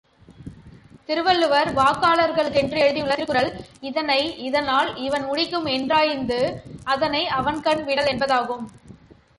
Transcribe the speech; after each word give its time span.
திருவள்ளுவர், 1.07 1.69
வாக்காளருக்கென்று 1.73 2.77
எழுதியுள்ள 2.77 3.13
திருக்குறள் 3.13 3.49
இதனை 3.81 4.19
இதனால் 4.47 4.89
இவன் 4.97 5.25
முடிக்கும் 5.25 5.65
என்றாய்ந்து 5.65 6.41
அதனை 6.83 7.23
அவன்கண் 7.39 7.83
விடல் 7.83 8.11
என்பதாகும். 8.15 8.65